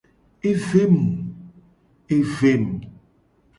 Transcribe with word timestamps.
Evem. 0.49 0.97